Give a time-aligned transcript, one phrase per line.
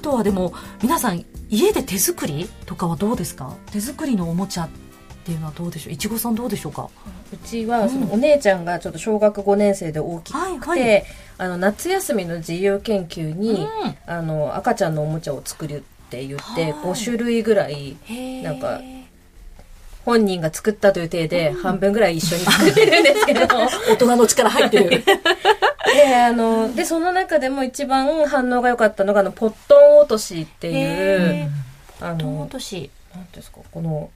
[0.00, 3.54] とはでも皆さん家で手作りとかはどうですか？
[3.72, 4.68] 手作りのおもちゃっ
[5.24, 5.92] ていうのはどうでしょう？
[5.92, 6.88] いちごさんどうでしょうか？
[7.32, 11.04] うちはそのお姉ちゃんがちょっと小学5年生で大きくて、はいはい。
[11.38, 13.68] あの夏休みの自由研究に、うん。
[14.06, 15.80] あの赤ちゃんのおもちゃを作るっ
[16.10, 16.72] て言ってはい。
[16.72, 17.96] 5種類ぐらい
[18.42, 18.80] なんか
[20.04, 23.40] 本人が作ったという体で半分ぐらい一緒に作ってるんですけど。
[23.90, 25.04] 大人の力入ってる
[25.92, 31.50] であのでその中でも一番反応が良かったのがあのポットン落としっていう
[32.00, 32.90] あの落とし。
[33.14, 34.10] なんですかこの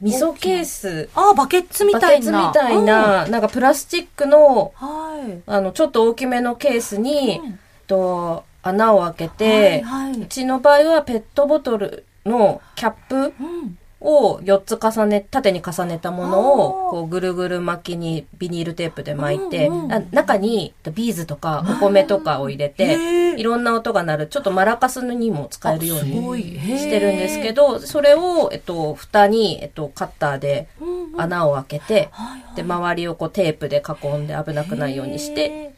[0.00, 1.08] 味噌ケース。
[1.14, 2.24] あバケッツみバケたいな。
[2.24, 5.42] ツみたいな、なんかプラスチックのうんはい。
[5.46, 7.58] あのちょっと大きめのケースに、うん。
[7.86, 10.22] と穴を開けて、はいはい。
[10.22, 30.68] うちの場合はペットボトルのキャップうんを4つ重ね、縦に重ねたものを、こうぐるぐる巻きにビニールテープで巻いて、うんうんあ中にビーズとかお米とかを入れへて、ーいろんな音が鳴る、ちょっとマラカスにも使えるようにしてるんですけど、それを、えっと、蓋に、えっと、カッターで
[31.16, 32.10] 穴を開けて、
[32.56, 35.69] で、周りをこうテープで囲んで危なくないようにして、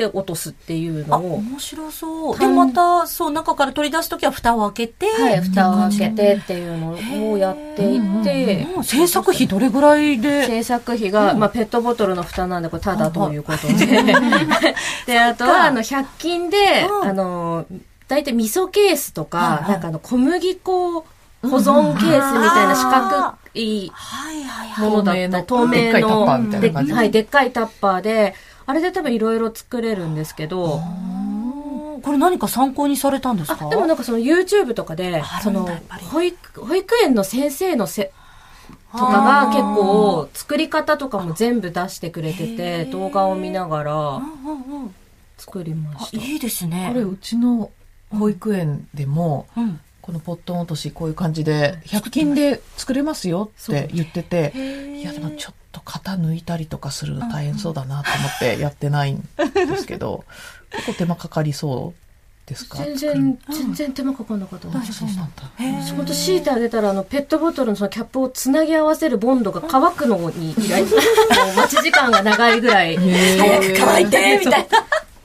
[0.00, 2.32] で、落とすっていうあ、のを、面白そう。
[2.32, 10.46] で、単また、そう、中から取り出すときは蓋を開けて、はい、蓋を開けてっていうのをやっていて、うん制作費どれぐらいで？
[10.46, 13.74] 制作費が、まあ、ペットボトルの蓋なんで、これ、ただということで。
[15.06, 17.08] で、あとは、あの、100均で、うん。
[17.08, 17.66] あの、
[18.08, 19.70] 大体味噌ケースとはいか、はい。
[19.72, 21.06] なんかあの、小麦粉保
[21.42, 23.90] 存ケースみたいな四角い。
[24.78, 25.42] ものだった。
[25.42, 26.92] 透明のでっかいタッパーみたいな感じ。
[28.02, 28.34] で
[28.70, 33.66] あれで多分いろいろ作れるんですけど、うんこれ何か参考にされたんですか？
[33.66, 35.68] あでもなんかその YouTube とかでその
[36.10, 38.10] 保育保育園の先生のせ
[38.92, 42.90] とかが結構作り方とかも全部出してくれてへてー。
[42.90, 44.22] 動画を見ながら
[45.36, 46.24] 作りまあした。
[46.24, 46.88] いいですね。
[46.90, 47.70] これうちの
[48.08, 49.78] 保育園でも、うん
[50.10, 54.52] このポットン落としこういう感じで100均で作れますよって言ってて
[54.98, 59.22] いやでもちょっと型抜いたりとかするの大変そうだなと思ってやってないん
[59.54, 60.24] ですけど
[60.74, 62.78] 結構手間かかりそうですか？
[62.78, 65.24] 全然全然手間かかんなかったですそうなんだ。
[65.58, 65.94] へー。
[65.94, 74.78] 本当敷いてあげたらあのペットボトルのそのキャップをつなぎ合わせるボンドが乾くのに待ち時間が長いぐらい早く乾いてみたいな。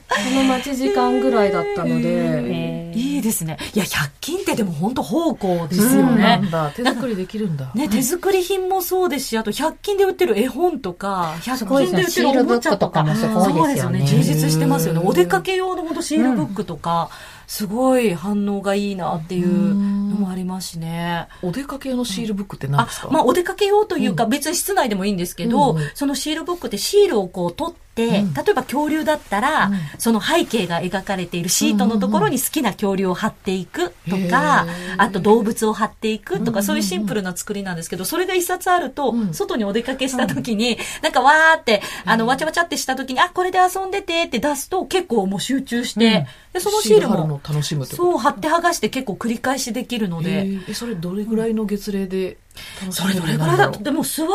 [0.09, 2.75] その待ち時間ぐらいだったので。
[2.95, 3.57] いいですね。
[3.73, 6.23] いや、100均ってでも本当宝庫ですよね。
[6.23, 6.49] なん。
[6.49, 6.71] だ。
[6.71, 7.71] 手作りできるんだ。
[7.75, 13.99] ね、手作り品もそうですし、あと100均で売ってる絵本とか、100ごい均で売ってるおもちゃとか、もすごいですよね。
[13.99, 14.23] そうですよね。
[14.23, 15.01] 充実してますよね。
[15.01, 17.09] うんお出かけ用のほんとシールブックとか、
[17.47, 21.27] すごい反応がいいなっていうのもありますしね。
[21.41, 25.89] お出かけ用のシールブックって何あですか、まあ、お出かけ用というか、別に室内でもいいんですけど、うんうん。
[25.93, 28.33] そのシールブックってシールをこう取って、うん。
[28.33, 29.75] 例えば恐竜だったら、うん。
[29.97, 34.95] その背景が描かれているシートのところに好きな恐竜を貼っていくとか、へー。
[34.97, 39.33] あと動物を貼っていくとか、うんうんそういうシンプルな作りなんですけど、それが一冊あると、うん。
[39.33, 47.41] 外にお出かけした時に、なんかわーって、あの、わちゃわちゃってした時に、あ、これで遊んでてって出すと結構もう集中して、で、そのシールも
[47.85, 52.37] そう、貼って剥がして結構繰り返しできるのへで、ーえそれどれぐらいの月齢で
[52.81, 54.27] 楽しそれめるどれぐらいだようになるんだろうでも座っ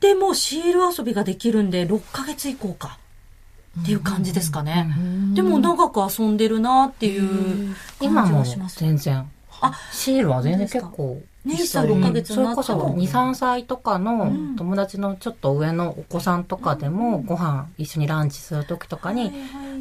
[0.00, 2.98] てもシール遊びができるんで、6ヶ月以降か。
[3.80, 4.88] っていう感じですかね。
[5.34, 8.80] でも長く遊んでるなっていう感じはします。
[8.80, 9.30] 全然。
[9.60, 11.22] あシールは全然結構。
[11.48, 14.56] ね1歳6ヶ月それこそになったの2、3歳とかのん。
[14.56, 19.32] 友達のちょっと上のお子さんとかでもご飯一緒にランチする時とかに、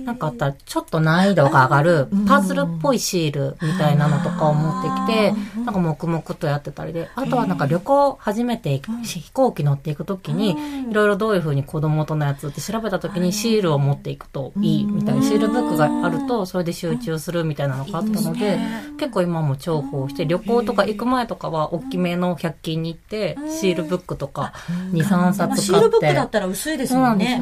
[0.05, 10.55] なんかあったらちょっと難易度が上がるパズルっぽいシールみたいなのとかを持ってきて、なんか黙々とやってたりで、あとはなんか旅行初めて飛行機乗っていく時に、
[10.89, 18.59] いろいろどういう風に子供とのやつって調べた時にシールを持っていくといいみたいな、シールブックがあるとそれで集中するみたいなのがあったので、
[18.99, 24.53] 結構今も重宝して、旅行とか行く前とかは大きめの100均に行って、シールブックとか
[24.93, 26.19] 2、3まあ冊シールブック買って。
[26.19, 27.41] だったら薄いですもんね。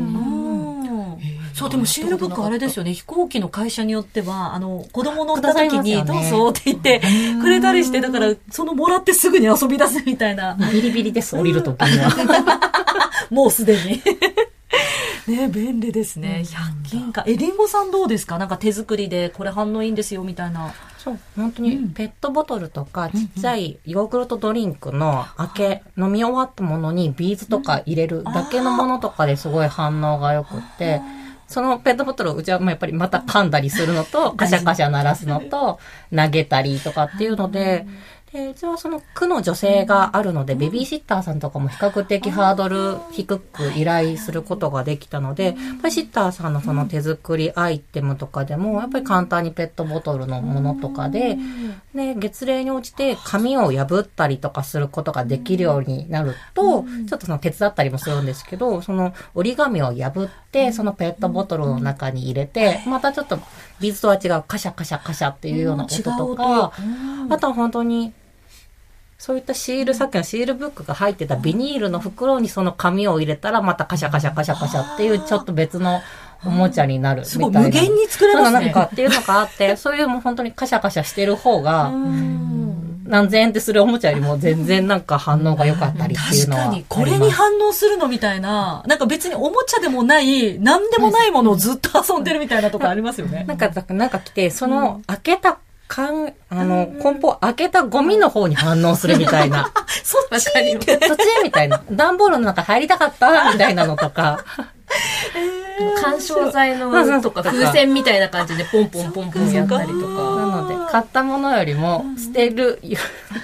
[1.54, 2.94] そうでもシールブックあれですよね。
[2.94, 7.01] 飛行機の会社によっては、あの、子供乗った時に、どうぞって言って
[7.42, 10.57] くれたりして、だから、そのもらってすぐに遊び出すみたいな。
[10.74, 12.69] ビリビリです、降りる時には。
[13.31, 14.01] もうすでに。
[15.34, 16.44] ね便利ですね。
[16.45, 17.24] 100均か。
[17.25, 18.38] え、りんごさんどうですか？
[18.38, 20.74] なんか手作りで、これ反応いいんですよ、みたいな。
[21.06, 31.02] そう、本当にペットボトルとかちっちゃいヨーグルトドリンクの開け、飲み終わったものにビーズとか入れるだけのものとかですごい反応が良くって、
[31.48, 35.80] そのペットボトルをうちはやっぱりまた噛んだりするのと、カシャカシャ鳴らすのと、
[36.13, 37.86] 投げたりとかっていうので、
[38.36, 51.38] でで、うちはその区の女性があるので、ベビーシッターさんとかも比較的ハードル低く依頼することができたので、やっぱりシッターさんのその手作りアイテムとかでも、やっぱり簡単にペットボトルのものとかで、
[51.94, 63.40] で、月齢に応じて紙を破ったりとかすることができるようになると、ちょっとその手伝ったりもするんですけど、その折り紙を破って、そのペットボトルの中に入れて、またちょっと
[63.80, 66.74] ビーズとは違うカシャカシャカシャっていうような音とか、
[67.30, 68.14] あとは本当に、
[69.17, 76.01] そういったシール、さっきのシールブックが入ってたビニールの袋にその紙を入れたら、またカシャカシャカシャカシャっていうちょっと別の
[76.45, 77.47] おもちゃになるみたいな。
[77.47, 81.91] すごい無限に作れますねなんかっていうのがあって、そういうもう本当にカシャカシャしてる方が、
[83.06, 86.85] 何千円ってするおもちゃよりも全然なんか反応が良かったりっていうのは確かに。
[86.89, 93.45] これに反応するのみたいな、なんか別におもちゃでもない、なんでもないものをずっと遊んでるみたいなとこありますよね。
[93.47, 95.57] なんか、なんか来て、その開けた
[95.88, 99.72] 缶、あの、梱包開けたゴミの方に反応するみたいな。
[100.04, 100.50] そっち？
[100.50, 101.08] って。
[101.08, 101.22] そっち？
[101.44, 101.82] みたいな。
[101.92, 103.52] 段ボールの中入りたかった？
[103.54, 104.44] みたいなのとか。
[106.02, 110.62] 干渉剤のとか風船みたいな感じでポンポンポンポンやったりとなか。
[110.62, 112.80] ので、買ったものよりも、捨てる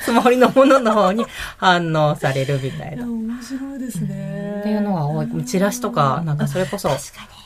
[0.06, 1.26] つもりのものの方に
[1.58, 3.04] 反応されるみたいな。
[3.04, 4.62] っ面白いですね。
[4.64, 5.46] ていうのが多い。
[5.46, 6.90] チラシとか、なんかそれこそ、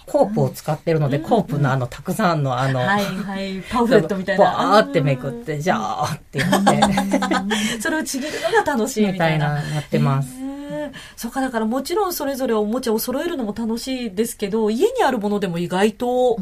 [0.05, 3.61] コープを使ってるので、コープのあの、たくさんのあの、はいはい。
[3.69, 4.45] パンフレットみたいな。
[4.45, 6.81] バーってめくって、じゃあって言って、
[7.81, 9.55] それをちぎるのが楽しいみみたいな。
[9.55, 10.29] な、やってます。
[11.15, 16.37] そうか、だからもちろんそれぞれおもちゃを揃えるのも楽しいですけど、家にあるものでも意外と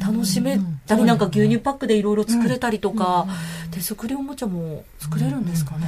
[0.00, 3.26] 楽しめたり、なんか牛乳パックでいろいろ作れたりとか、
[3.70, 5.86] 手作りおもちゃも作れるんですかね。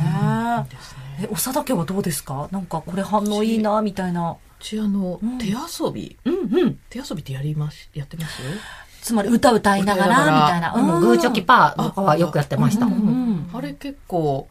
[1.22, 2.66] え、おさだけはどうですかなん。
[2.66, 4.36] かこれ反応いいな、みたいな。
[4.64, 6.78] うちあの、手遊び、うんうん。
[6.88, 8.40] 手遊びってやります、やってます？
[9.02, 10.74] つまり歌歌いながら、みたいな。
[10.74, 12.86] あのグーチョキパーとかはよくやってました。
[12.86, 12.92] うん。
[12.92, 13.50] うん。
[13.52, 14.48] あれ結構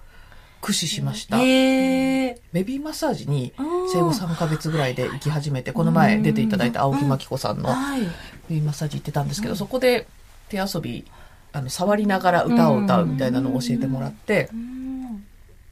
[0.62, 1.40] 駆使しました。
[1.40, 3.54] ベビーマッサージに
[3.92, 8.02] 生後3ヶ月ぐらいで行き始めて、この前出ていただいた青木真紀子さんのはい。
[8.02, 8.08] ベ
[8.52, 10.06] ビーマッサージ行ってたんですけど、そこで
[10.50, 11.06] 手遊び、
[11.54, 14.83] あの、触りながら歌を歌うみたいなのを教えてもらって、うん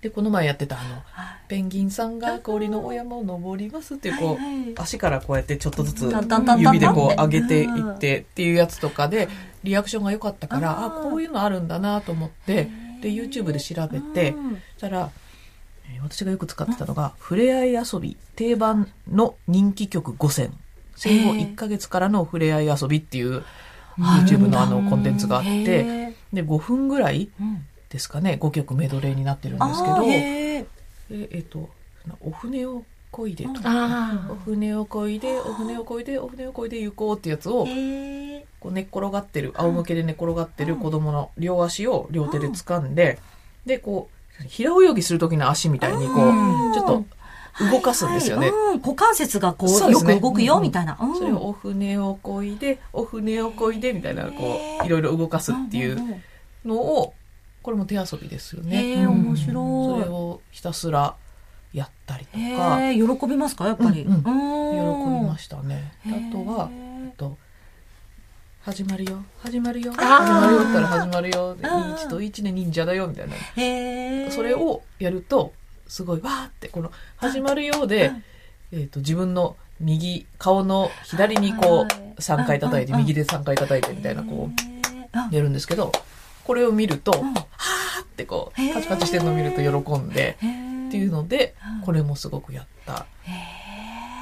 [0.01, 1.03] で、この前やってたあの、
[1.47, 4.73] ペンギンさんが氷のお山を登りますっていう、こう、はいはい。
[4.77, 6.11] 足からこうやってちょっとずつ
[6.57, 9.29] 指でこう上げていってっていうやつとかで、
[9.63, 12.67] リアクションが良かったから、あこういうのあるんだなと思って、
[13.01, 14.51] で、YouTube で調べて、うん。
[14.73, 15.11] そしたら、
[15.93, 20.53] えー私がよく使ってたのが、ふれあい遊び、定番の人気曲5選。
[20.95, 23.43] 生後1ヶ月からのふれあい遊びっていう
[23.97, 27.29] YouTube のあのコンテンツがあって、へで、5分ぐらい
[27.91, 30.65] ですかね、5曲メドレーになってるんですけど、え
[31.09, 31.69] えっと、
[32.21, 37.67] お船を漕いでとか、あお船を漕いで、お船を漕いで、お船を漕いで行こうってやつを、
[38.61, 43.19] こう寝っ転がってる、仰向けで寝転がってる子供の両足を両手で掴んで、
[43.65, 46.71] で、こう、平泳ぎする時の足みたいに、こうん。
[46.71, 47.05] う、ちょっと
[47.71, 48.49] 動かすんですよね。
[48.49, 48.55] はい。
[48.55, 48.81] はいうん。
[48.81, 50.15] 股関節がこう、ね。
[50.15, 50.61] く動くよ、うん。
[50.63, 50.97] みたいな。
[50.99, 51.17] うん。
[51.17, 56.21] それをお船を漕いで、お船を漕いで、みたいな、こう、いろいろ動かすっていう
[56.65, 57.13] のを、
[57.63, 58.77] これも手遊びですよね。
[58.77, 60.03] へえ、面そ白い。
[60.03, 61.15] れをひたすら
[61.73, 63.67] やったりとへか、え、喜びますか？
[63.67, 64.01] やっぱり。
[64.01, 64.21] うんうん。
[64.23, 65.93] 喜びましたね。
[66.05, 67.37] であとは、えっと、
[68.63, 73.33] 始まるよ、始まるよ、始まるよったら始まるよ、あー1と1で忍者だよ、みたいな。
[74.31, 75.53] それをやると、
[75.87, 78.11] すごい、わーって、この、始まるようで、
[78.71, 81.85] えっと、自分の右、顔の左にこ
[82.17, 84.49] う、3回叩いて、うん右で3回叩いてみたいな、こ
[85.11, 85.91] あう、やるんですけど、
[86.45, 87.33] これを見ると、ん。
[87.33, 93.05] はーってこう、パチパチしてるのを見ると喜んで、っていうのでうん、これもすごくやった、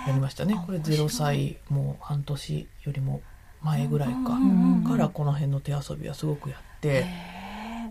[0.07, 0.61] やりましたね。
[0.65, 3.21] これ0歳、もう半年よりも
[3.61, 7.05] 前ぐらいか、うんからこの辺の手遊びはすごくやって、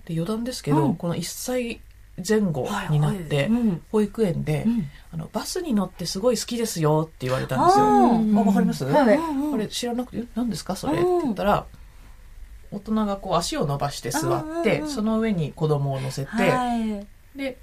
[0.06, 0.96] で余談ですけど、うん。
[0.96, 1.80] この1歳
[2.26, 3.82] 前後になって、うん。
[3.92, 4.86] 保育園で、うん。
[5.12, 7.84] あの、バスに乗ってすごい好きですよって言われたんですよ。
[7.84, 9.16] あわかります、はい。
[9.16, 10.94] うんこれ知らなくて、え何ですかそれ？
[10.94, 11.66] って言ったら、
[12.70, 17.06] 大人がこう足を伸ばして座って、うんその上に子供を乗せて、はい。
[17.38, 17.58] で、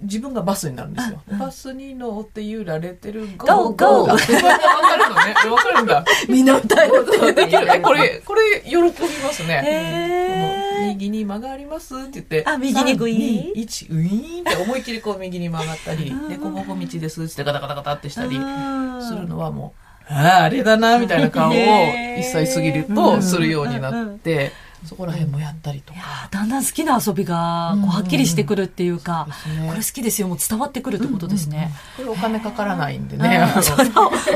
[0.00, 1.22] 自分がバスになるんですよ。
[1.28, 5.34] うんバスに乗って揺られてる、Go, go あわかるのね。
[5.50, 6.04] わかるんだ。
[6.28, 7.34] みんな歌える。
[7.34, 7.80] できるね。
[7.80, 10.66] これ、これ、喜びますね。
[10.88, 24.52] 右に曲がりますって言って、あ右にグイーン3 2 1、ウィーンって思いっきりこう右に曲がったりうん、で、こここ道ですってガタガタガタってしたりうんするのはもう、ああ、あれだな、みたいな顔をへ ー1歳過ぎるとするようになって、
[24.86, 26.28] そこら辺もやったりとか。
[26.30, 29.26] だんだん好きな遊びがこうはっきりしてくるっていうか、
[29.66, 31.72] これ好きですよ、もう伝わってくるってことですね。
[31.96, 33.44] これお金かからないんでね。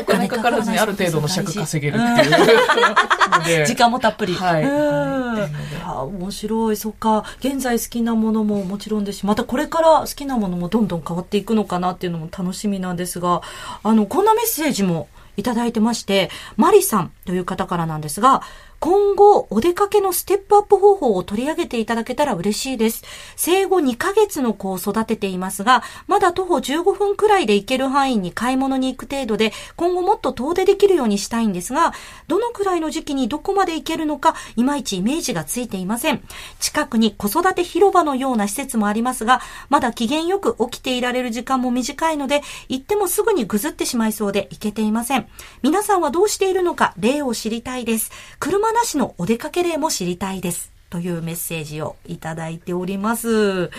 [0.01, 3.67] お金かからずにある程度の尺稼げるっていうの で。
[3.67, 4.35] 時間もたっぷり。
[4.35, 5.51] はいうんはい
[5.87, 6.77] あ面白い。
[6.77, 7.25] そっか。
[7.39, 13.41] 現在好きなものももちろんですし、またこれから好きなものもどんどん変わっていくのかなっていうのも楽しみなんですが、
[13.83, 15.09] あの、こんなメッセージも
[15.41, 18.43] いただいてまして、マリさんという方からなんですが、
[18.81, 23.05] 今後、お出かけのステップアップ方法を取り上げていただけたら嬉しいです。
[23.37, 31.93] 生後2ヶ月の子を育てていますが、まだ徒歩15分くらいで行ける範囲に買い物に行く程度で、今後もっと遠出できるようにしたいんですが、
[32.27, 36.23] どのくらいの時期にどこまで行けるのか、いまいちイメージがついていません。
[36.59, 45.29] 近くに子育て広場のような施設もありますが、まだ機嫌よく起きていられる時間も短いので、行ってもすぐにぐずってしまいそうで行けていません。
[45.63, 48.11] 皆さんはどうしているのか、例を知りたいです。
[48.39, 50.71] 車なしのお出かけ例も知りたいです。
[50.91, 53.71] というメッセージをいただいております。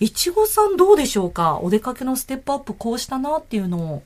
[0.00, 1.58] いちごさんどうでしょうか？
[1.62, 4.02] お出かけのステップアップこうしたなっていうのを。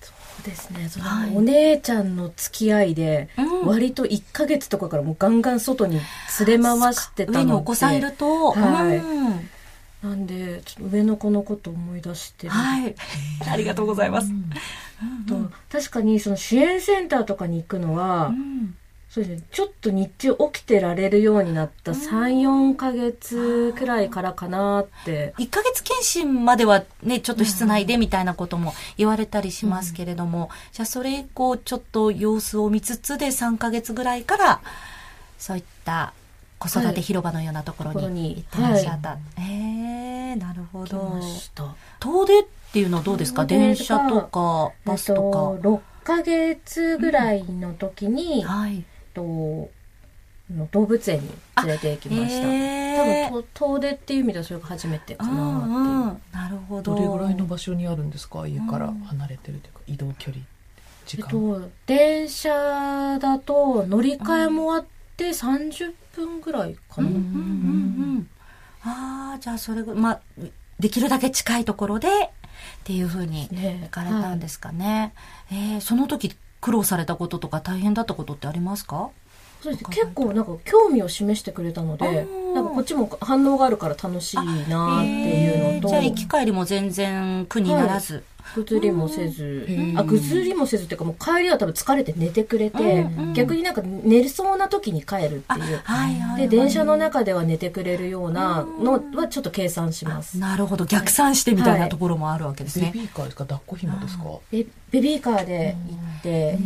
[0.00, 0.12] そ
[0.42, 0.88] うですね。
[0.88, 1.36] そのはい。
[1.36, 3.66] お姉ちゃんの付き合いで、うん。
[3.66, 6.00] 割と1ヶ月とかからもうガンガン外に
[6.46, 8.96] 連れ回してたので上にお子さんいると、はい。
[8.96, 9.50] うん。
[10.02, 12.48] なんでちょっと上の子のこと思い出して。
[12.48, 12.94] るはい。
[13.48, 14.32] ありがとうございます。
[15.28, 18.74] と確かにその支援センターとかに行くのは、うん
[19.10, 19.46] そうですね。
[19.50, 25.32] ちょっと日中起きてられるようになった34ヶ月くらいからかなって。
[25.38, 34.60] 1ヶ月検診まではね、ちょっと室内でみたいなことも言われたりしますけれども、じゃあそれ以降ちょっと様子を見つつで3ヶ月ぐらいから、
[35.38, 36.12] そういった
[36.58, 39.16] 子育て広場のようなところにに行ってらっしゃった。
[39.38, 43.46] ええなるほ来ど遠出っていうのはどうですか？
[43.46, 48.52] 電車とか、バスとえっと6ヶ月ぐらいの時に、か。
[48.52, 48.84] はい。
[49.18, 49.70] と
[50.54, 53.28] の動物園に連れて行きました、へー。
[53.28, 55.28] 多分と遠出っていう意味ではそれが初めてかう。
[55.28, 56.94] んなってなるほど。
[56.94, 58.46] どれぐらいの場所にあるんですか？
[58.46, 59.00] 家からうん。
[59.00, 60.44] 離れてるというか、移動距離、
[61.06, 61.30] 時えっ間。
[61.30, 67.28] と電車だと乗り換えもあって30分ぐらいかな、うんうんうんう
[68.20, 68.28] ん。
[68.84, 70.20] ああ、じゃあそれぐ、まあ、
[70.80, 72.10] できるだけ近いところでっ
[72.84, 73.80] ていうふうにね。
[73.82, 75.12] 行かれたんですかね。
[75.50, 79.10] えーその時苦労されたこととか大変だったことってありますか？
[79.62, 88.22] そうです結構なんか興味を示してくれたのでなんかこっちも反応があるから楽しいなっていうのとじゃあ行き帰りも全然苦にならず。
[88.54, 89.66] ぐずりもせず。
[89.68, 89.98] うん。
[89.98, 93.28] あぐずりもせずっていうかもう帰りは多分疲れて寝てくれて、うん。
[93.28, 93.32] うん。
[93.34, 95.80] 逆になんか寝そうな時に帰るってあ、いう。
[95.84, 96.48] はいはいはい。
[96.48, 100.38] で電車の中では寝てくれるようなのはちょっと計算します。
[100.38, 100.84] なるほど。
[100.84, 102.90] 逆算してみたいなところもあるわけですね。
[102.94, 103.44] ベビーカーですか？
[103.44, 104.24] 抱っこ紐ですか？
[104.50, 106.58] ベベビーカーで行ってで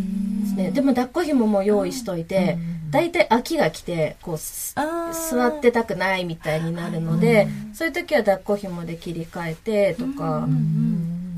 [0.47, 2.57] すねでも抱っこ紐も用意しといて
[2.91, 10.47] 大体秋が来てこう座ってたくないみたいになるのでそういう時は抱っこ紐で切り替えてとか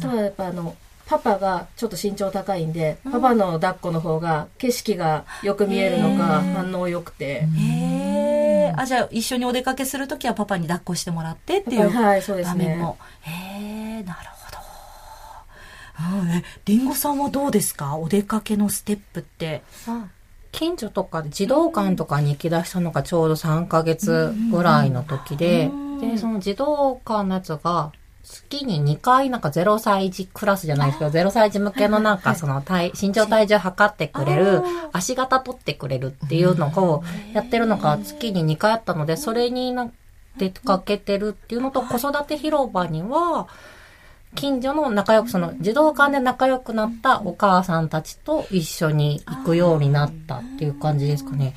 [0.01, 8.75] ただやっぱあのパパがちょっと身長高いんで、パパの抱っこの方が景色がよく見えるのか反応良くて、へえ。
[8.77, 12.99] あ、じゃあ一緒にお出かけするときはパパに抱っこしてもらってっていうはいそうですね場面も。
[13.21, 13.31] へ
[14.01, 14.59] え、なるほど。
[15.97, 17.97] あえりんごさんはどうですか？
[17.97, 19.63] お出かけのステップって。
[20.53, 25.69] 近所とかで児童館とかに行き出したのがちょうど3ヶ月ぐらいの時で、
[26.01, 27.91] で、その児童館のやつが、
[28.25, 34.63] 月に2回なんか0歳児クラスじゃないですけど、0歳児向けのなんかその体、身長体重測ってくれる、
[34.93, 37.05] 足型取ってくれるっていうのを
[37.35, 39.91] やってるのが月に2回あったので、それにな
[40.39, 43.47] 出かけてるっていうのと、子育て広場には、
[44.35, 51.55] 近所の仲良く、その児童館で仲良くなったお母さんたちと一緒に行くようになったっていう感じですかね。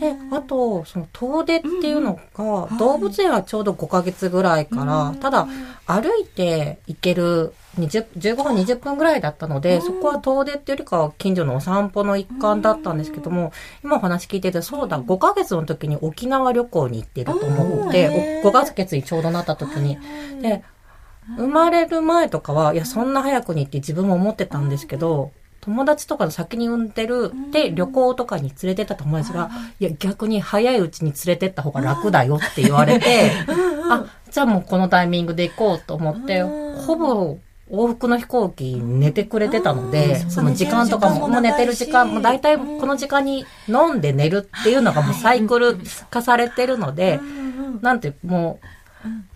[0.00, 5.46] で、あと、その遠出っていうのが、動物園はちょうど5ヶ月ぐらいから、ただ
[5.86, 19.98] 歩いて行ける20 15分20分ぐらいだったので、そこは遠出っていうよりかは近所のお散歩の一環だったんですけども、今お話聞いてて、そうだ、5ヶ月の時に沖縄旅行に行ってると思って、お5ヶ月にちょうどなった時に。
[20.42, 20.62] で、
[21.36, 25.32] 生まれる前とかは、いや、そんな早くにって自分も思ってたんですけど、
[25.66, 33.32] 友達とかの先に産んでる、で、旅行とかに連れてった友達が、いや、逆に早いうちに連れてった方が楽だよって言われて、
[33.90, 45.76] あ、じゃあもうこのタイミングで行こうと思って、ほぼ、往復の飛行機寝てくれてたので、その時間とかも、もう寝てる時間、もう大体この時間に飲んで寝るっていうのがもうサイクル
[46.08, 47.18] 化されてるので、
[47.82, 48.66] なんてもう、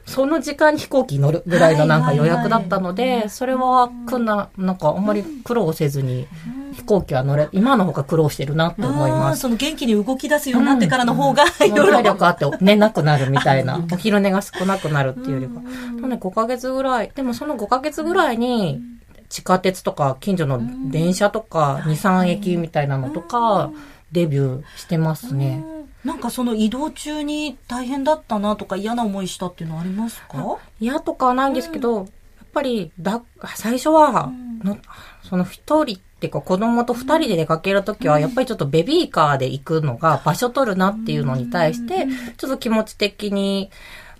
[0.07, 6.27] その時間に飛行機に乗るぐらいのなんか予約だったので、それはくんな、なんかあんまり苦労せずに
[6.73, 9.41] 飛行機は乗れ、今の方が苦労してるなって思います。
[9.43, 13.85] その元気に動き出すようになってからの方が、いろいろ体力あって寝なくなるみたいな。
[13.93, 15.61] お昼寝が少なくなるっていうよりか。
[15.95, 17.13] でもね、5ヶ月ぐらい。
[17.15, 18.81] でもその5ヶ月ぐらいに、
[19.29, 20.61] 地下鉄とか近所の
[20.91, 23.71] 電車とか、2、3駅みたいなのとか、
[24.11, 25.65] デビューしてますね。
[26.05, 30.59] なんかその移動中に大変だったなとか嫌な思いしたっていうのはありますか？
[30.81, 32.07] 嫌とかはないんですけど、やっ
[32.53, 33.23] ぱり、だ、
[33.55, 34.33] 最初は、
[34.65, 34.79] の
[35.23, 43.71] その一人っていうか子供と二人で出かけるときは、やっぱりちょっとベビーカーで行くのが場所取るなっていうのに対して、ちょっと気持ち的に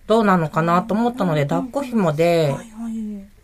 [0.07, 2.55] どうなのかなと思ったので、抱っこ紐で。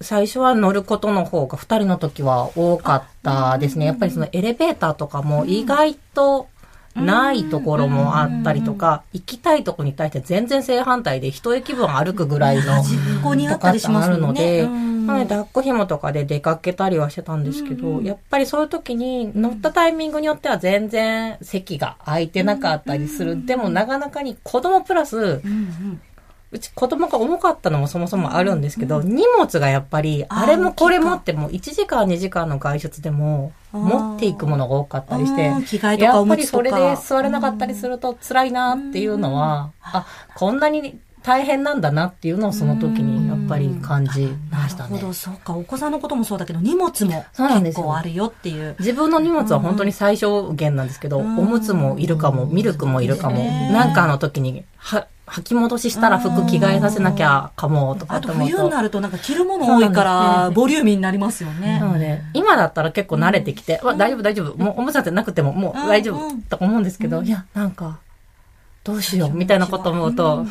[0.02, 3.86] 最初は乗ることの方が二人の時は多かったですね。
[3.86, 6.48] やっぱりそのエレベーターとかも意外と
[6.96, 14.20] ないところもあったりとか、行きたいとこに対して全然正反対で一駅分歩くぐらいの自分にあったりしますもんね。
[14.20, 14.96] とかってあるのでうん。
[15.06, 23.46] なので抱っこ紐とかで出かけたりはしてたんですけど、やっぱりそういう時に乗ったタイミングによっては全然席が空いてなかったりする。
[23.46, 25.40] でもなかなかに子供プラス、
[26.52, 36.96] うち子供が重かったのもそもそもあるんですけど、荷物がやっぱり、あれもこれもっても1時間2時間の外出でも持っていくものが多かったりしてうん、着替えとかやっぱりそれでか。
[36.96, 44.90] 座れなかったりすると辛いなっていうのは、あ、こんなに大変なんだなっていうのをその時にやっぱり感じましたね。
[44.90, 45.06] なるほ。
[45.08, 45.56] ど、そうか。
[45.56, 47.82] お子さんのこともそうだけど、荷物もそうなんですよ。
[47.82, 48.76] 結構あるよっていう。
[48.78, 51.38] 自分の荷物は本当に最小限なんですけど、うん。
[51.40, 53.70] おむつもいるかも、ミルクもいるかも、ね。
[53.72, 58.56] なんかの時に、は、履き戻ししたら服着替えさせなきゃかもとかあと思うと。
[58.56, 61.80] 冬になるとなんか着るもの多いから、ボリューミーになりますよね。
[61.80, 66.28] なので、今だったら結構慣れてきて、わ大丈夫大丈夫、もうおむつなんてなくてももう大丈うん。
[66.28, 67.98] うん夫と思うんですけど、いや、なんか、
[68.86, 70.46] どうしようみたいなこと思うと、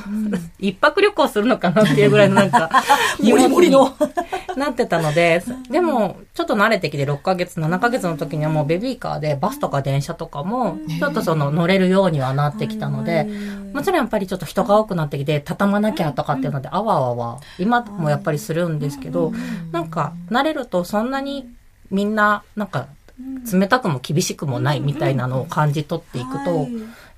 [0.59, 2.69] 一泊旅行するのかなっていうぐらいのなんか、
[3.23, 3.95] もりもりの。
[4.57, 13.25] なってたので、でも、ちょっと慣れてきて6ヶ月、7ヶ月の時にはもうベビーカーでバスとか電車とかも、ちょっとその乗れるようにはなってきたので、
[13.73, 19.31] もちろんやっぱりちょっと人が多くなってきて、畳まなきゃとかっていうので、あわあわ、今もやっぱりするんですけど、
[19.71, 21.47] なんか、慣れるとそんなに
[21.91, 22.87] みんな、なんか、
[23.51, 26.67] 冷たくも厳しくもないみたいなのを感じ取っていくと、やっ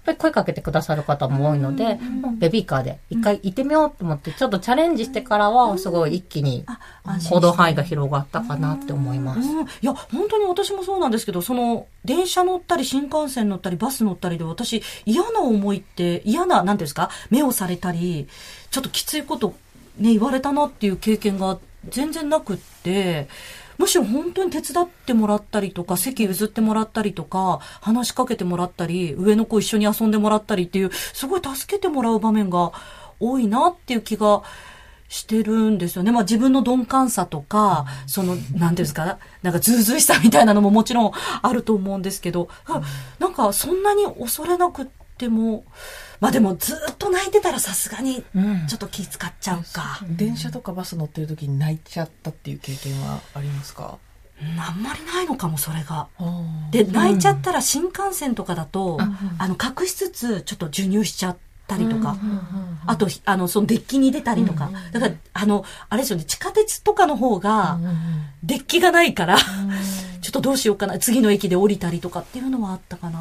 [0.07, 1.99] ぱり声かけてくださる方も多いので、
[2.37, 6.65] ベビーカーで一回行ってみようと思って、ちょっとチャレンジしてからは、すごい一気に
[7.29, 9.39] 行動範囲が広がったかなって思います。
[9.41, 18.27] うんいや、本当に私もそうなんですけど、その、電車乗ったり、新幹線乗ったり、バス乗ったりで、私、嫌な思いって、嫌な、なんですか、目をされたり、
[18.71, 19.55] ちょっときついこと、
[19.97, 21.57] ね、言われたなっていう経験が
[21.89, 23.27] 全然なくって、
[23.77, 32.71] むしろ本当に手伝ってもらったりとか、席譲ってもらったりとか、話しかけてもらったり、上の子一緒に遊んでもらったりっていう、すごい助けてもらう場面が
[33.19, 34.43] 多いなっていう気が
[35.09, 36.11] してるんですよね。
[36.11, 41.11] まあ自分の鈍感さとか、その、なんていうんですか、なんかずうずうしさみたいなのももちろん
[41.41, 42.49] あると思うんですけど、
[43.19, 45.65] なんかそんなに恐れなくっても、
[46.19, 50.01] まあでもずっと泣いてたらさすがにうんちょっと気使っちゃうか。
[50.07, 53.97] 電車とかバス乗ってる時に泣いちゃったっていう経験はありますか？
[54.39, 56.09] うんあんまりないのかも、それが。
[56.71, 58.99] でで、泣いちゃったら新幹線とかだと、
[59.39, 62.15] あの、隠しつつちょっと授乳しちゃったりとか、
[62.85, 64.69] あと、あの、そのデッキに出たりとか。
[64.91, 67.79] だから、あの、あれですよね、地下鉄とかの方が、
[68.43, 73.19] デッキがないから、ちょっとどうしようかな、次の駅で降りたりとかっていうのはあったかな。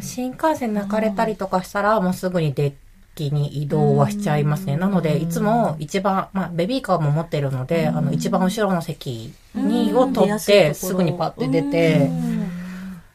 [0.00, 2.72] 新幹線泣かれたりとかしたら、もうすぐにデッ
[3.14, 4.76] キに移動はしちゃいますね。
[4.76, 12.10] なので、いつも一番、まあ、ベビーカーも持ってるので、あの、一番後ろの席に、を取って、すぐにパッて出て、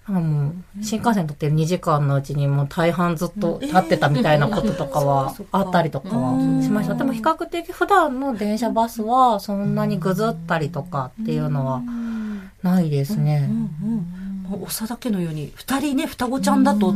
[0.08, 6.96] なんかもう、新幹線取ってる2時間のうちにもう大半ずっと立ってたみたいなこととかはあったりとかはしました。
[6.96, 11.82] でも比較的普段の電車バスはそんなにぐずったりとかっていうのは
[12.64, 13.48] ないですね。
[13.48, 14.21] もう
[14.58, 16.94] 長だけのように、二人ね、双子ちゃんだと、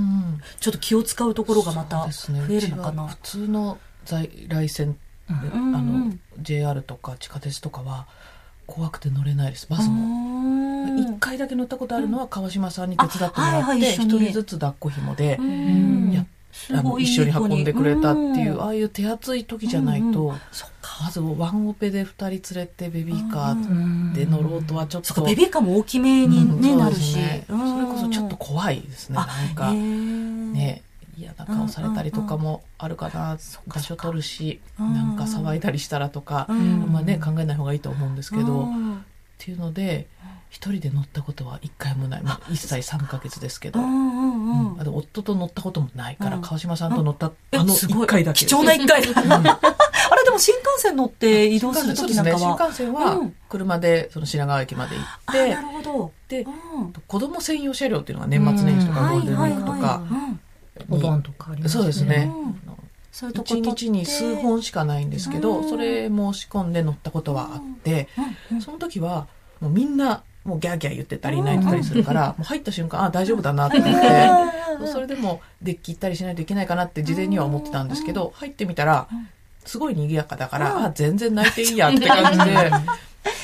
[0.60, 3.18] ちょっと気を使うところがまた増えるのかなね普。
[3.24, 4.98] 通の在来線、
[5.30, 8.08] あんの JR とか地下鉄とかは
[8.68, 15.40] 怖くて乗れないですバスも一回だけ乗ったことあるのは川島さんに手伝ってもらって一人ずつ抱っこ紐で
[16.14, 16.26] やっ
[16.72, 18.40] あの一緒に運んでくれたってうん。
[18.40, 20.70] いうああいう手厚い時じゃないとそっ
[21.04, 25.24] まずワンオペで二人連れてベビーカうーで乗ろうとはちょっと。
[25.24, 26.80] ベビーカーも大きめに、ねうん。
[26.80, 27.14] なるし。
[27.14, 29.72] それこそちょっと怖いですねあなんか。
[29.74, 30.82] ね
[31.18, 33.38] 嫌な顔されたりとかもあるかな
[33.68, 36.84] 場所取るしうんなんか騒いだりしたらとかあうん。
[36.86, 38.64] んまね考えない方がいいと思うんですけど。
[38.64, 39.06] っうん。
[39.38, 40.08] ていうので
[40.56, 44.82] 一人で乗ったことは一回もない、まあ、1歳3ヶ月ですけど、うんうんうん。
[44.82, 46.42] あと夫と乗ったこともないから、うん。
[46.42, 49.22] 川島さんと乗った、えあのすごい1回だけ貴重な一回だ。
[49.22, 52.32] あれでも新幹線乗って移動するとそうですね。
[52.32, 52.70] 新きなんかは。
[52.70, 53.36] 幹線はうん。
[53.50, 56.12] 車でその品川駅まで行あってな、るほど。
[56.30, 56.50] でう
[56.84, 56.94] ん。
[56.94, 60.40] 子供専用車両っていうのが年末年始とかゴールデンウィークとかうん。
[60.90, 62.32] お盆とかありますそうですね。
[62.34, 62.62] うん。
[63.12, 65.70] そういうとこ一日に数本しかないんですけど、うん。
[65.70, 68.08] それ申し込んで乗ったことはあって、
[68.52, 68.62] うん。
[68.62, 69.28] その時は
[69.60, 79.08] もうみんなもうギャーギャー言ってたり泣いてたりするから、もう入った瞬間、あ、大丈夫だなって思って、それでもデッキ行ったりしないといけないかなって事前には思ってたんですけど、入ってみたら、
[79.66, 82.72] すごい賑やかだから、あ、全然泣いていいやって感じで、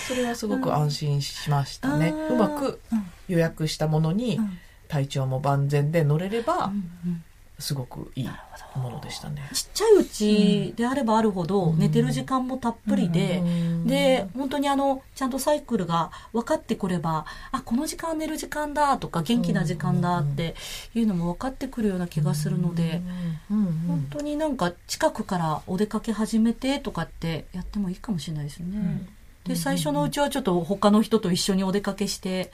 [0.08, 2.14] それはすごく安心しましたね。
[2.30, 2.80] うまく
[3.28, 4.60] 予約したものにん。
[4.88, 6.70] 体調も万全で乗れれば、う
[7.08, 7.24] ん
[7.62, 8.30] すごくいい
[8.76, 9.50] ものでしたね。
[9.54, 11.80] ちっちゃいうちであればあるほど、うん。
[11.80, 13.88] 寝てる時間もたっぷりで、うん。
[13.88, 20.56] で、本当にあの、ちゃんとサイクルが分かってくれば、あ、この時間寝る時間だとか、元気な時間だって
[20.94, 23.02] いうのも分かってくるような気がするので、
[23.50, 29.06] うんうん本当になんか近くからお出かけ始めてとかってやってもいいかもしれないですよね。
[29.46, 32.52] で、最初のうちはちょっと他の人と一緒にお出かけして、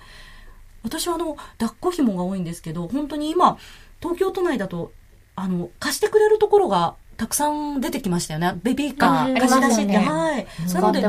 [0.83, 3.57] 私はあの、抱っこ紐が多いんですけど、本当に今、
[4.01, 4.91] 東京都内だと、
[5.35, 8.53] あの、貸してくれるところがたくさん出てきましたよね。
[8.61, 9.97] ベビーカーあ貸し出しって。
[9.97, 10.45] はい。
[10.45, 11.03] な使ので。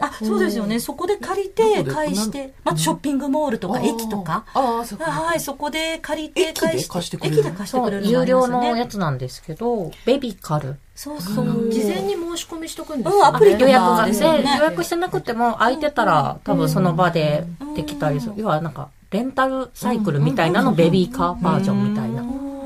[0.00, 0.80] あ、そうですよね。
[0.80, 4.46] そこで借りどて返してまあ、ショッピングモールとか駅とか。
[4.54, 5.10] あーあー、そっか。
[5.10, 6.88] はい、そこで借りて返して。
[6.88, 10.78] 貸してくれる駅で貸してくれる有料のやつなんですけど、ベビカル。
[10.94, 11.70] そうそう。
[11.70, 17.44] 事前に申し込みしとくんですうんアプリ予約がで、ですよね予約してなくても空いてたら多分その場で
[17.76, 18.34] できたりする。
[18.36, 22.22] 要はなんか、レンタルサイクルみたいなのベビーカーバージョンみたいな。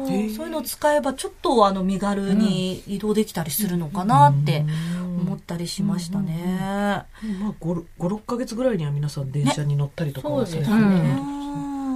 [0.06, 4.64] そういうのを使えばちょっとあの身軽に移動できたりするのかなって
[5.02, 6.56] 思ったりしましたね。
[6.58, 11.18] まあ、5、6ヶ月ぐらいには皆さん電車に乗ったりとかはされてそうですね。
[11.30, 11.35] うん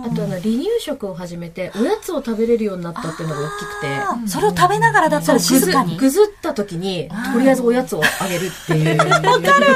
[0.05, 4.31] あとあの離乳食を始めておやつを食べれるようになったっていうのが大きくて。
[4.31, 5.97] それを食べながらだったら静かに。
[5.97, 8.99] ぐずった時にとりあえずおやつをあげるっていう。
[9.01, 9.67] わかる。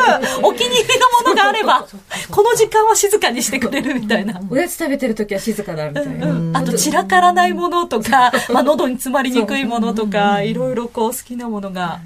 [0.42, 1.86] お気に入りのものがあれば、
[2.30, 4.40] この時間は静かにしてくれるみたいな。
[4.50, 12.00] おやつ食べてる時は静かだみたいな、あと散らからないものとか、まあ、喉に詰まりにくいものとか、いろいろこう好きなものが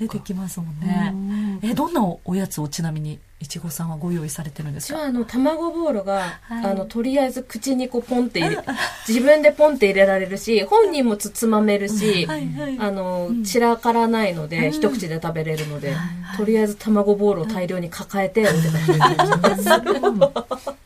[0.00, 1.60] 出てきますもんね。
[1.62, 4.98] え、どんなおやつをちなみに、いちごさんはご用意されてるんですか？
[4.98, 6.64] 私はあの卵ボールが、はい。
[6.66, 8.62] あのとりあえず口にこうポンって入れ
[9.06, 12.76] 自分でポンって入れられるし本人もつつまめるし、 はいはい。
[12.78, 15.94] あの散らからないので、一口で食べれるので、
[16.36, 20.74] とりあえず卵ボールを大量に抱えてお出かけします。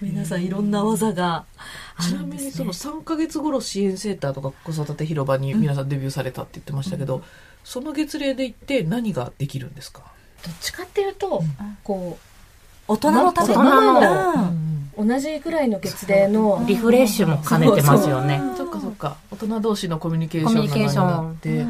[0.00, 1.44] 皆さんいろんな技が
[1.96, 7.22] あちなんみにその3ヶ月頃支援センターとか子育て広場に皆さんデビューされたって言ってましたけど、
[7.62, 10.02] その月齢で行って何ができるんですか、
[10.44, 11.42] どっちかっていうと、
[11.84, 12.18] こ
[12.88, 14.32] 大人のため大人の。
[14.32, 14.68] うん。
[14.68, 18.42] う同じぐらいの月齢のリフレッシュも兼ねてますよね。
[18.58, 19.16] そっかそっか。
[19.30, 21.64] 大人同士のコミュニケーションの場になって、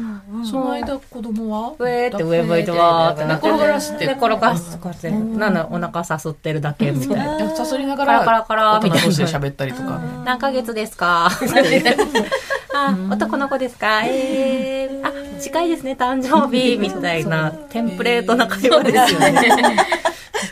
[0.49, 1.73] その間子供は？
[1.79, 3.47] ウェーって上向いてわーってなって。
[3.47, 4.05] 寝転がらして。
[4.05, 7.55] 寝転がして、こうやって、なんだお腹さすってるだけみたいな。
[7.55, 9.11] さそりながカラカラカラら大みたいな。
[9.11, 11.29] 人同士で喋ったりとか、何ヶ月ですか
[12.73, 14.03] あ、男の子ですか？
[14.05, 16.77] えー、あ、近いですね、誕生日。
[16.77, 19.33] みたいな、テンプレートな会話ですよね。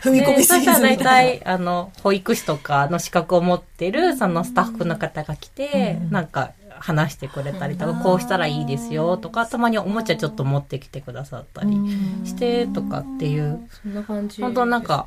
[0.03, 1.39] 踏み込みですぎずみたいな。
[1.39, 11.77] 体、あの、保育士とかの資格を持ってる、そのスタッフの方が来て、なんか、話してくれたりとか、こうしたらいいですよとか、たまにおもちゃちょっと持ってきてくださったり
[12.25, 15.05] して、とかっていう、そんな感じ本当なんか、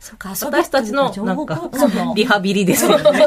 [0.00, 1.70] そうか、私たちの、なんか
[2.14, 3.26] リハビリですよね。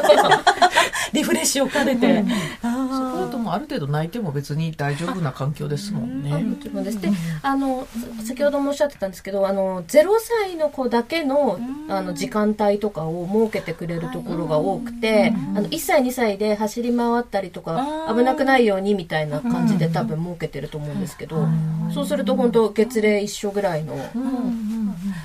[1.12, 2.24] リフレッシュを兼ねて。
[2.60, 2.68] そ
[3.12, 6.30] こだともうある程度泣いても別に大丈夫な環境ですもんね。
[6.38, 7.00] もちろんです。
[7.00, 7.08] で、
[7.42, 7.86] あの、
[8.26, 10.08] 先ほどもおっしゃってたんですけど、あの、0
[10.42, 21.48] 歳の子だけの、あの、時間帯とかを設けてくれるところが多くて、あの、1歳、2歳で走り回ったりとか、危なくないようにみたいな感じで多分設けてると思うんですけど、
[21.94, 23.94] そうすると本当月齢一緒ぐらいの、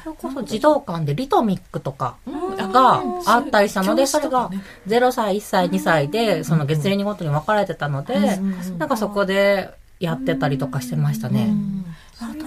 [0.03, 4.49] それこそ児童館でリトミックとかがあったりしたので、それが
[4.87, 8.37] 0歳、1歳、2歳で、その月齢にごとに分かれてたので、
[8.77, 11.53] なんかそこでやってたりとかしてましたね。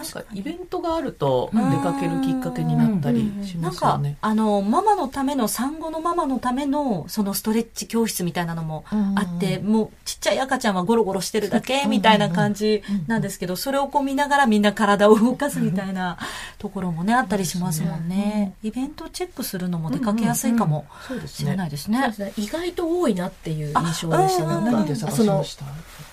[0.07, 16.19] そういうなんかイベントがあると出かけるきっかけになったりしなんかますよね。、あの、ママのための、産後のママのための、そのストレッチ教室みたいなのもあって、もうちっちゃい赤ちゃんはゴロゴロしてるだけみたいな感じなんですけど、それをこう見ながらみんな体を動かすみたいな
[16.59, 18.55] ところもね、あったりしますもんね。
[18.63, 21.71] イベントチェックするのも出かけやすいかもそうですしれないね。
[21.71, 22.33] ですね。
[22.37, 24.45] 意外と多いなっていう印象でした。
[24.49, 24.71] あなんか。
[24.73, 25.65] 何で探しました？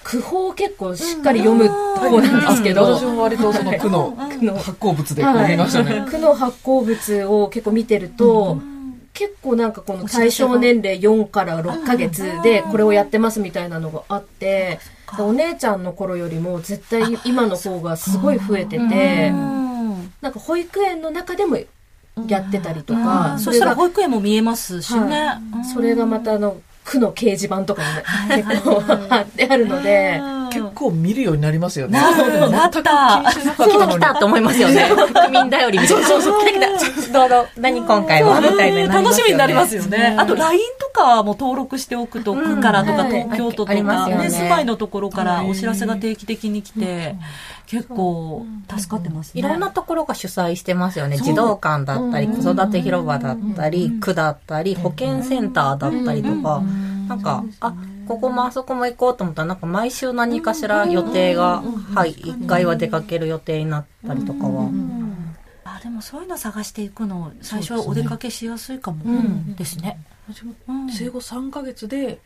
[0.03, 6.05] 句法を結構しっかり読む方なんですけど、私も割とその句の句の発行物で見ましたね。
[6.09, 8.59] 句の発行物を結構見てると、
[9.13, 14.79] 結構なんかこの対象年齢4から6ヶ月でこれをやってますみたいなのがあって、
[15.19, 21.57] お姉ちゃんの頃よりも絶対今の方がすごい増えてて、なんか保育園の中でも
[22.27, 24.99] やってたりとか、そしたらが保育園も見えますしね。
[25.01, 25.65] はい。
[25.65, 27.81] それがまたあの、区の掲示板とか
[28.23, 30.21] にね、結構貼ってあるので、
[30.53, 31.99] 結構見るようになりますよね。
[31.99, 34.15] なるなった全く気にしてなかった来た。
[34.15, 34.89] と思いますよね。
[35.13, 36.07] 国民だよりみたいな。
[36.07, 36.21] そう。
[36.21, 36.33] そう。
[36.33, 36.47] そう。
[36.47, 37.19] 来た来た。
[37.19, 37.29] どう。
[37.29, 39.01] ぞ、何今回はみたいな。
[39.01, 40.15] 楽しみになりますよね。
[40.17, 47.15] あと LINE とかも登録しておくと、区からとかはい東京都とか、よねね、住まいのところからお知らせが定期的に来て、
[47.67, 49.39] 結構助かってますね。
[49.39, 51.17] いろんなところが主催してますよね。
[51.17, 51.27] そう。
[51.27, 56.61] 児童館だったり、子育て広場だったり、区だったり、保健センターだったりとか、
[57.07, 57.73] なんか、あ、
[58.07, 61.63] ここもあそこも行こうと思ったら、なんか毎週何かしら予定が、
[61.93, 64.69] はい、一回は出かける予定になったりとかは。
[65.65, 69.03] あでもそういうの探していくの最初はお出かけしやすいかも
[69.55, 69.97] ですね。
[70.27, 70.53] 私も
[70.89, 72.19] 生後3ヶ月で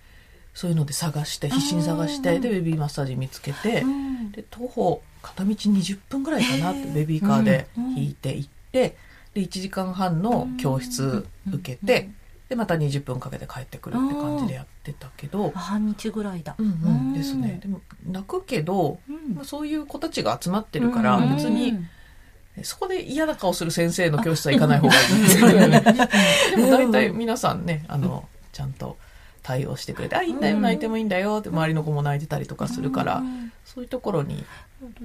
[0.54, 3.84] そういうので探して必死に探してでベビーマッサージ見つけて
[4.32, 8.98] で徒歩片道20分ぐらいかなってベビーカーで引いて行って
[9.36, 12.10] で1時間半の教室受けて
[12.50, 15.52] でまた20分かけて帰ってくるって感じでやってたけど。
[15.52, 16.56] 半日ぐらいだ。
[16.58, 17.60] うんうんですね。
[17.62, 19.36] でも泣くけどうん。
[19.36, 21.78] まあそういう子たちが集まってるからうん別に
[22.64, 25.22] そこで嫌な顔する先生の教室は行かない方がいい。
[25.22, 25.82] ですよね。
[26.56, 28.98] でも大体皆さんね、あの、ちゃんと
[29.48, 33.24] 対応してくれて、あ、いいんだよ、泣いてもいいんだよって周りの子も泣いてたりとかするから、
[33.64, 34.44] そういうところに、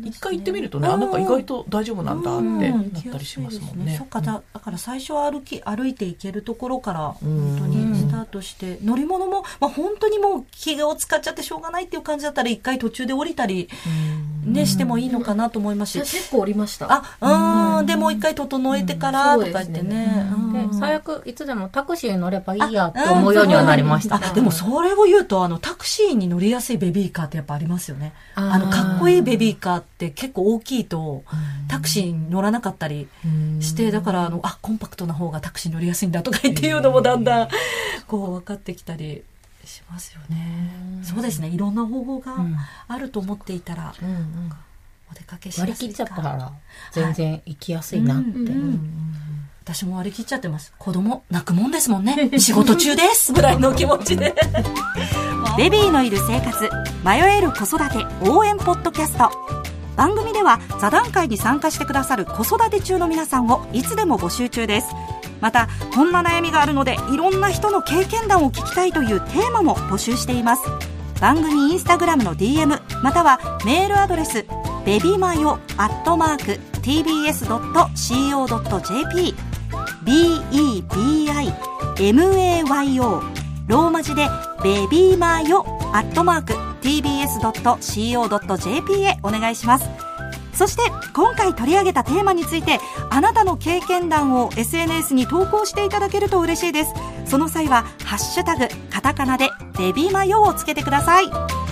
[0.05, 3.95] 一回行ってみるとね、あ、なんか意外と大丈夫なんだってなったりしますもんね。
[3.97, 7.57] そっかだだから最初は歩き歩いていけるところからうん。
[7.57, 13.69] 本当にスタートして乗り物も、まあ、本当にもう気を使っちゃってしょうがないっていう感じだったら一回途中で降りたり、
[14.43, 17.03] ねしてもいいのかなと思いますし、結構おりました。
[17.21, 17.87] あうん。
[17.87, 20.27] でもう一回整えてからとか言ってね。
[20.79, 24.17] 最悪、いつでもタクシーに乗ればいいやって思うようにはなりました。
[24.17, 28.13] あでもそれを言うとあのタクシーに乗りやすいベビーカーってやっぱありますよね。
[28.35, 31.25] あのかっこいいベビーカーって結構大きいと
[31.69, 33.09] タクシーに乗らなかったり
[33.61, 37.49] してだからあのあコンパクトな方がタクシーに乗りやすいんだとか言っていうのもだんだん。
[38.07, 39.23] こう分かってきたり
[39.73, 41.03] しますよね。
[41.03, 41.49] そうですね。
[41.49, 42.57] いろんな方法がん。
[42.89, 44.53] あると思っていたらうんうん。
[45.11, 46.53] お出かけしやすい割り切っちゃったから
[46.93, 48.29] 全然行きやすいなって。
[49.65, 50.73] 私も割り切っちゃってます。
[50.79, 52.31] 子供泣くもんですもんね。
[52.39, 54.35] 仕事中ですぐらいの気持ちで。
[55.57, 56.71] ベビーのいる生活
[57.05, 59.31] 迷える子育て応援ポッドキャスト。
[59.97, 64.89] 番組では座談会に参加してくださる子育て中の皆さんをいつでも募集中です
[65.43, 70.63] またこんな悩みがあるのでいろんな人の経験談を聞きたいというテーマも募集しています。
[71.21, 74.45] 番組インスタグラムの DM またはメールアドレス
[74.85, 77.53] ベビマヨアットマーク tbs.co.jp
[81.97, 83.23] bebimayo
[83.69, 84.27] ローマ字で
[84.65, 87.83] ベビーマヨアットマーク tbs.co.jp
[89.05, 90.02] へお願いします。
[90.53, 92.79] そして今回取り上げたテーマについて
[93.11, 96.93] あなたの経験談を SNS に投稿していただけると嬉しいです。
[97.27, 101.72] その際は「ハッシュタグカタカナ」で「デビマヨ」をつけてください。